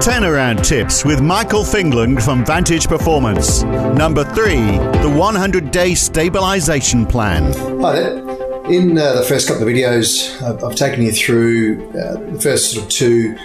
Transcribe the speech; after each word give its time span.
Turnaround 0.00 0.66
tips 0.66 1.04
with 1.04 1.20
Michael 1.20 1.60
Fingland 1.60 2.22
from 2.22 2.42
Vantage 2.42 2.88
Performance. 2.88 3.64
Number 3.64 4.24
three, 4.24 4.78
the 5.02 5.14
100 5.14 5.70
day 5.70 5.94
stabilization 5.94 7.04
plan. 7.04 7.52
Hi 7.82 7.92
there. 7.92 8.16
In 8.72 8.96
uh, 8.96 9.16
the 9.16 9.24
first 9.28 9.46
couple 9.46 9.62
of 9.62 9.68
videos, 9.68 10.40
I've, 10.40 10.64
I've 10.64 10.74
taken 10.74 11.02
you 11.02 11.12
through 11.12 11.86
uh, 11.90 12.14
the 12.32 12.40
first 12.40 12.72
sort 12.72 12.84
of 12.84 12.90
two 12.90 13.36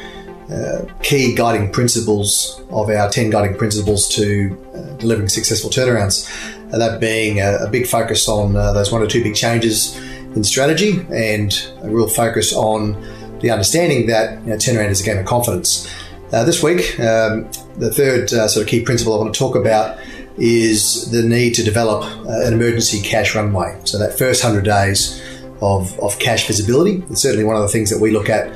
uh, 0.49 0.85
key 1.03 1.35
guiding 1.35 1.73
principles 1.73 2.61
of 2.69 2.89
our 2.89 3.09
10 3.09 3.31
guiding 3.31 3.57
principles 3.57 4.07
to 4.15 4.57
uh, 4.73 4.95
delivering 4.95 5.27
successful 5.27 5.69
turnarounds. 5.69 6.25
that 6.71 7.01
being 7.01 7.41
a, 7.41 7.65
a, 7.65 7.69
big 7.69 7.85
focus 7.85 8.29
on 8.29 8.55
uh, 8.55 8.71
those 8.71 8.93
one 8.93 9.01
or 9.01 9.07
two 9.07 9.21
big 9.21 9.35
changes 9.35 9.97
in 10.37 10.43
strategy 10.45 11.05
and 11.11 11.69
a 11.81 11.89
real 11.89 12.07
focus 12.07 12.53
on 12.53 12.93
the 13.41 13.51
understanding 13.51 14.07
that 14.07 14.39
you 14.43 14.51
know, 14.51 14.55
turnaround 14.55 14.89
is 14.89 15.01
a 15.01 15.03
game 15.03 15.17
of 15.17 15.25
confidence. 15.25 15.91
Uh, 16.35 16.43
this 16.43 16.61
week, 16.61 16.99
um, 16.99 17.49
the 17.77 17.89
third 17.89 18.33
uh, 18.33 18.45
sort 18.45 18.65
of 18.65 18.69
key 18.69 18.81
principle 18.81 19.13
I 19.13 19.17
want 19.17 19.33
to 19.33 19.39
talk 19.39 19.55
about 19.55 19.97
is 20.37 21.09
the 21.09 21.23
need 21.23 21.53
to 21.53 21.63
develop 21.63 22.03
uh, 22.03 22.45
an 22.45 22.51
emergency 22.51 23.01
cash 23.01 23.33
runway. 23.33 23.79
So, 23.85 23.97
that 23.99 24.17
first 24.17 24.43
100 24.43 24.65
days 24.65 25.23
of, 25.61 25.97
of 26.01 26.19
cash 26.19 26.45
visibility 26.45 27.01
is 27.09 27.21
certainly 27.21 27.45
one 27.45 27.55
of 27.55 27.61
the 27.61 27.69
things 27.69 27.89
that 27.89 28.01
we 28.01 28.11
look 28.11 28.27
at 28.27 28.51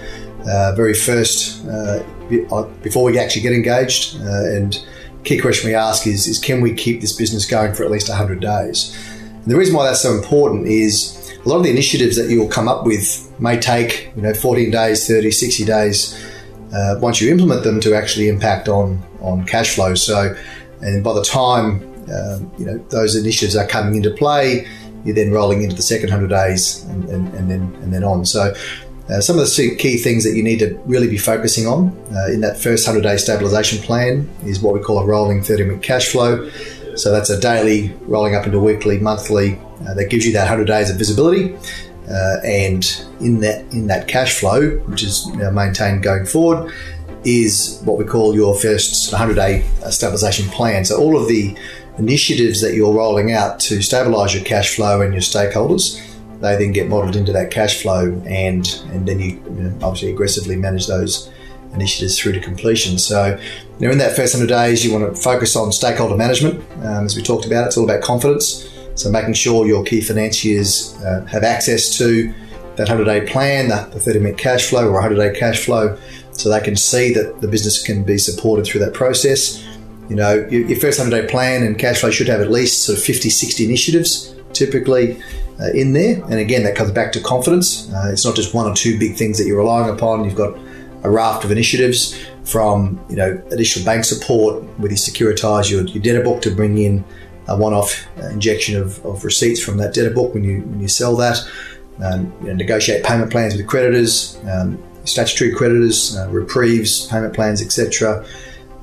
uh, 0.45 0.75
very 0.75 0.93
first 0.93 1.65
uh, 1.67 2.03
uh, 2.51 2.63
before 2.83 3.05
we 3.05 3.17
actually 3.17 3.43
get 3.43 3.53
engaged. 3.53 4.15
and 4.17 4.85
key 5.23 5.39
question 5.39 5.69
we 5.69 5.73
ask 5.73 6.05
is, 6.05 6.27
is 6.27 6.37
can 6.37 6.59
we 6.59 6.73
keep 6.73 6.99
this 6.99 7.13
business 7.13 7.45
going 7.45 7.73
for 7.73 7.85
at 7.85 7.91
least 7.91 8.09
100 8.09 8.41
days? 8.41 8.93
And 9.21 9.45
the 9.45 9.55
reason 9.55 9.73
why 9.73 9.85
that's 9.85 10.01
so 10.01 10.15
important 10.15 10.67
is 10.67 11.33
a 11.45 11.47
lot 11.47 11.55
of 11.55 11.63
the 11.63 11.71
initiatives 11.71 12.17
that 12.17 12.29
you'll 12.29 12.49
come 12.49 12.67
up 12.67 12.85
with 12.85 13.25
may 13.39 13.57
take 13.57 14.11
you 14.17 14.21
know 14.21 14.33
14 14.33 14.69
days, 14.69 15.07
30, 15.07 15.31
60 15.31 15.63
days 15.63 16.28
uh, 16.73 16.95
once 16.99 17.21
you 17.21 17.31
implement 17.31 17.63
them 17.63 17.79
to 17.81 17.95
actually 17.95 18.29
impact 18.29 18.67
on 18.67 19.01
on 19.21 19.45
cash 19.45 19.75
flow. 19.75 19.95
So, 19.95 20.35
and 20.81 21.03
by 21.03 21.13
the 21.13 21.23
time 21.23 21.83
um, 22.11 22.51
you 22.57 22.65
know 22.65 22.77
those 22.89 23.15
initiatives 23.15 23.55
are 23.55 23.67
coming 23.67 23.95
into 23.95 24.11
play, 24.11 24.67
you're 25.03 25.15
then 25.15 25.31
rolling 25.31 25.63
into 25.63 25.75
the 25.75 25.81
second 25.81 26.09
hundred 26.09 26.29
days 26.29 26.83
and, 26.85 27.05
and, 27.09 27.33
and 27.33 27.51
then 27.51 27.61
and 27.81 27.93
then 27.93 28.03
on. 28.03 28.25
So. 28.25 28.53
Uh, 29.09 29.19
some 29.19 29.39
of 29.39 29.43
the 29.43 29.75
key 29.79 29.97
things 29.97 30.23
that 30.23 30.35
you 30.35 30.43
need 30.43 30.59
to 30.59 30.79
really 30.85 31.07
be 31.07 31.17
focusing 31.17 31.65
on 31.65 31.87
uh, 32.15 32.27
in 32.31 32.41
that 32.41 32.59
first 32.59 32.85
100 32.85 33.01
day 33.01 33.17
stabilization 33.17 33.81
plan 33.81 34.29
is 34.45 34.59
what 34.59 34.71
we 34.71 34.79
call 34.79 34.99
a 34.99 35.03
rolling 35.03 35.41
30 35.41 35.63
minute 35.63 35.81
cash 35.81 36.09
flow. 36.09 36.47
So 36.95 37.11
that's 37.11 37.31
a 37.31 37.39
daily 37.39 37.91
rolling 38.01 38.35
up 38.35 38.45
into 38.45 38.59
weekly, 38.59 38.99
monthly. 38.99 39.59
Uh, 39.81 39.95
that 39.95 40.11
gives 40.11 40.27
you 40.27 40.33
that 40.33 40.41
100 40.41 40.67
days 40.67 40.91
of 40.91 40.97
visibility. 40.97 41.57
Uh, 42.09 42.37
and 42.43 43.05
in 43.19 43.39
that 43.39 43.61
in 43.71 43.87
that 43.87 44.07
cash 44.07 44.39
flow, 44.39 44.77
which 44.87 45.03
is 45.03 45.27
maintained 45.35 46.01
going 46.01 46.25
forward, 46.25 46.73
is 47.23 47.81
what 47.85 47.97
we 47.97 48.05
call 48.05 48.33
your 48.33 48.55
first 48.55 49.11
100 49.11 49.35
day 49.35 49.63
stabilisation 49.81 50.49
plan. 50.51 50.85
So 50.85 50.97
all 50.97 51.17
of 51.21 51.27
the 51.27 51.55
initiatives 51.97 52.61
that 52.61 52.73
you're 52.73 52.93
rolling 52.93 53.31
out 53.31 53.59
to 53.59 53.75
stabilise 53.79 54.33
your 54.33 54.43
cash 54.43 54.75
flow 54.75 55.01
and 55.01 55.13
your 55.13 55.21
stakeholders, 55.21 56.01
they 56.39 56.55
then 56.55 56.71
get 56.71 56.87
modelled 56.87 57.15
into 57.15 57.33
that 57.33 57.51
cash 57.51 57.81
flow, 57.81 58.21
and 58.25 58.81
and 58.91 59.07
then 59.07 59.19
you, 59.19 59.31
you 59.31 59.49
know, 59.49 59.77
obviously 59.81 60.09
aggressively 60.09 60.55
manage 60.55 60.87
those 60.87 61.29
initiatives 61.73 62.17
through 62.17 62.31
to 62.31 62.39
completion. 62.39 62.97
So, 62.97 63.39
you 63.79 63.85
know, 63.85 63.91
in 63.91 63.99
that 63.99 64.15
first 64.15 64.33
100 64.33 64.47
days, 64.47 64.83
you 64.83 64.91
want 64.91 65.13
to 65.13 65.21
focus 65.21 65.55
on 65.55 65.71
stakeholder 65.71 66.15
management. 66.15 66.63
Um, 66.83 67.05
as 67.05 67.15
we 67.15 67.21
talked 67.21 67.45
about, 67.45 67.67
it's 67.67 67.77
all 67.77 67.83
about 67.83 68.01
confidence. 68.01 68.67
So 68.99 69.09
making 69.09 69.33
sure 69.33 69.65
your 69.65 69.85
key 69.85 70.01
financiers 70.01 70.93
uh, 71.05 71.25
have 71.25 71.43
access 71.43 71.97
to 71.97 72.33
that 72.75 72.89
100 72.89 73.05
day 73.05 73.31
plan, 73.31 73.69
the, 73.69 73.99
30 73.99 74.19
minute 74.19 74.37
cash 74.37 74.69
flow 74.69 74.89
or 74.89 74.93
100 74.93 75.15
day 75.15 75.39
cash 75.39 75.63
flow, 75.63 75.97
so 76.33 76.49
they 76.49 76.59
can 76.59 76.75
see 76.75 77.13
that 77.13 77.39
the 77.39 77.47
business 77.47 77.81
can 77.81 78.03
be 78.03 78.17
supported 78.17 78.65
through 78.65 78.81
that 78.81 78.93
process. 78.93 79.65
You 80.09 80.17
know, 80.17 80.45
your, 80.49 80.77
first 80.77 80.99
100 80.99 81.21
day 81.21 81.27
plan 81.31 81.63
and 81.63 81.79
cash 81.79 82.01
flow 82.01 82.11
should 82.11 82.27
have 82.27 82.41
at 82.41 82.51
least 82.51 82.83
sort 82.83 82.97
of 82.97 83.03
50, 83.05 83.29
60 83.29 83.63
initiatives 83.63 84.35
typically 84.51 85.21
uh, 85.61 85.71
in 85.73 85.93
there. 85.93 86.21
And 86.25 86.33
again, 86.33 86.63
that 86.63 86.75
comes 86.75 86.91
back 86.91 87.13
to 87.13 87.21
confidence. 87.21 87.89
Uh, 87.93 88.09
it's 88.11 88.25
not 88.25 88.35
just 88.35 88.53
one 88.53 88.65
or 88.65 88.75
two 88.75 88.99
big 88.99 89.15
things 89.15 89.37
that 89.37 89.45
you're 89.45 89.59
relying 89.59 89.93
upon. 89.93 90.25
You've 90.25 90.35
got 90.35 90.57
a 91.03 91.09
raft 91.09 91.45
of 91.45 91.51
initiatives 91.51 92.19
from, 92.43 92.99
you 93.09 93.15
know, 93.15 93.41
additional 93.51 93.85
bank 93.85 94.03
support 94.03 94.61
with 94.77 94.91
you 94.91 94.97
securitize 94.97 95.71
your, 95.71 95.83
your 95.83 96.03
debtor 96.03 96.23
book 96.23 96.41
to 96.41 96.51
bring 96.51 96.77
in 96.77 97.05
a 97.49 97.57
one-off 97.57 98.07
injection 98.31 98.79
of, 98.79 99.03
of 99.05 99.25
receipts 99.25 99.61
from 99.61 99.77
that 99.77 99.93
debtor 99.93 100.11
book 100.11 100.33
when 100.33 100.43
you 100.43 100.61
when 100.61 100.79
you 100.79 100.87
sell 100.87 101.15
that. 101.17 101.37
Um, 102.01 102.31
you 102.41 102.47
know, 102.47 102.53
negotiate 102.53 103.03
payment 103.03 103.29
plans 103.29 103.57
with 103.57 103.67
creditors, 103.67 104.39
um, 104.49 104.81
statutory 105.03 105.53
creditors, 105.53 106.15
uh, 106.15 106.29
reprieves, 106.29 107.07
payment 107.07 107.33
plans, 107.33 107.61
etc. 107.61 108.25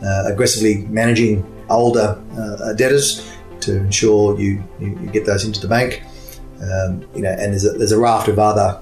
Uh, 0.02 0.24
aggressively 0.26 0.86
managing 0.88 1.42
older 1.70 2.22
uh, 2.38 2.74
debtors 2.74 3.26
to 3.60 3.78
ensure 3.78 4.38
you, 4.38 4.62
you, 4.78 4.88
you, 5.00 5.10
get 5.10 5.24
those 5.24 5.44
into 5.44 5.60
the 5.60 5.68
bank. 5.68 6.02
Um, 6.60 7.06
you 7.14 7.22
know, 7.22 7.30
and 7.30 7.52
there's 7.52 7.64
a, 7.64 7.70
there's 7.70 7.92
a 7.92 7.98
raft 7.98 8.28
of 8.28 8.38
other 8.38 8.80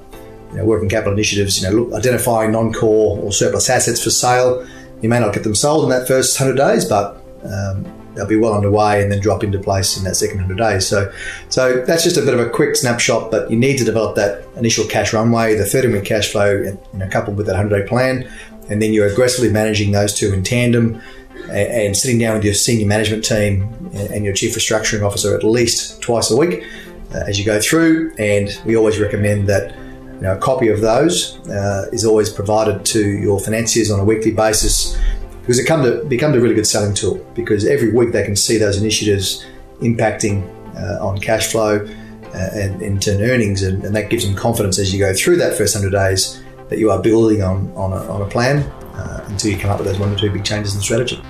you 0.51 0.59
know, 0.59 0.65
working 0.65 0.89
capital 0.89 1.13
initiatives. 1.13 1.63
You 1.63 1.69
know, 1.69 1.85
look, 1.85 1.95
identifying 1.95 2.51
non-core 2.53 3.19
or 3.19 3.33
surplus 3.33 3.71
assets 3.71 4.03
for 4.03 4.11
sale. 4.11 4.67
You 5.01 5.09
may 5.09 5.21
not 5.21 5.33
get 5.33 5.45
them 5.45 5.55
sold 5.55 5.85
in 5.85 5.91
that 5.91 6.09
first 6.09 6.37
hundred 6.37 6.57
days, 6.57 6.85
but 6.85 7.23
um, 7.45 7.85
they'll 8.15 8.27
be 8.27 8.37
well 8.37 8.55
underway 8.55 9.03
and 9.03 9.11
then 9.11 9.21
drop 9.21 9.43
into 9.43 9.59
place 9.59 9.97
in 9.97 10.05
that 10.05 10.17
second 10.17 10.39
100 10.39 10.57
days. 10.57 10.87
So, 10.87 11.13
so 11.49 11.85
that's 11.85 12.05
just 12.05 12.17
a 12.17 12.23
bit 12.23 12.35
of 12.35 12.41
a 12.41 12.49
quick 12.49 12.77
snapshot, 12.77 13.31
but 13.31 13.51
you 13.51 13.57
need 13.57 13.79
to 13.79 13.85
develop 13.85 14.17
that 14.17 14.47
initial 14.57 14.85
cash 14.87 15.13
runway, 15.13 15.55
the 15.55 15.65
30 15.65 15.89
minute 15.89 16.05
cash 16.05 16.31
flow, 16.31 16.57
and, 16.57 16.79
you 16.93 16.99
know, 17.01 17.09
coupled 17.09 17.37
with 17.37 17.47
that 17.47 17.55
100 17.55 17.83
day 17.83 17.89
plan. 17.89 18.31
And 18.69 18.81
then 18.81 18.93
you're 18.93 19.07
aggressively 19.07 19.51
managing 19.51 19.93
those 19.93 20.15
two 20.15 20.33
in 20.33 20.43
tandem 20.43 21.03
and, 21.45 21.53
and 21.53 21.97
sitting 21.97 22.19
down 22.19 22.35
with 22.35 22.45
your 22.45 22.55
senior 22.55 22.87
management 22.87 23.25
team 23.25 23.91
and, 23.95 24.25
your 24.25 24.35
chief 24.35 24.55
restructuring 24.55 25.05
officer 25.05 25.35
at 25.35 25.45
least 25.45 26.01
twice 26.01 26.31
a 26.31 26.37
week 26.37 26.65
uh, 27.15 27.19
as 27.27 27.39
you 27.39 27.45
go 27.45 27.61
through. 27.61 28.15
And 28.19 28.59
we 28.65 28.77
always 28.77 28.99
recommend 28.99 29.49
that 29.49 29.75
you 30.15 30.21
know, 30.21 30.37
a 30.37 30.39
copy 30.39 30.69
of 30.69 30.81
those 30.81 31.39
uh, 31.49 31.89
is 31.93 32.05
always 32.05 32.31
provided 32.31 32.85
to 32.87 33.07
your 33.07 33.39
financiers 33.41 33.91
on 33.91 34.01
a 34.01 34.05
weekly 34.05 34.31
basis 34.31 34.97
because 35.45 35.59
it 35.59 36.09
becomes 36.09 36.37
a 36.37 36.41
really 36.41 36.55
good 36.55 36.67
selling 36.67 36.95
tool 36.95 37.17
because 37.35 37.67
every 37.67 37.93
week 37.93 38.13
they 38.13 38.25
can 38.25 38.35
see 38.35 38.57
those 38.57 38.79
initiatives 38.79 39.45
impacting 39.81 40.43
uh, 40.75 41.07
on 41.07 41.21
cash 41.21 41.53
flow 41.53 41.87
uh, 42.35 42.51
and 42.55 42.81
in 42.81 42.99
turn 42.99 43.21
earnings, 43.21 43.63
and, 43.63 43.85
and, 43.85 43.95
that 43.95 44.09
gives 44.09 44.27
them 44.27 44.35
confidence 44.35 44.79
as 44.79 44.93
you 44.93 44.99
go 44.99 45.13
through 45.13 45.37
that 45.37 45.57
first 45.57 45.77
100 45.77 45.97
days 45.97 46.43
that 46.69 46.79
you 46.79 46.91
are 46.91 47.01
building 47.01 47.43
on, 47.43 47.71
on, 47.77 47.93
a, 47.93 48.11
on 48.11 48.23
a 48.23 48.27
plan 48.27 48.59
uh, 48.95 49.25
until 49.29 49.53
you 49.53 49.59
come 49.59 49.71
up 49.71 49.79
with 49.79 49.87
those 49.87 49.99
one 49.99 50.13
or 50.13 50.17
two 50.17 50.31
big 50.31 50.45
changes 50.45 50.75
in 50.75 50.81
strategy. 50.81 51.23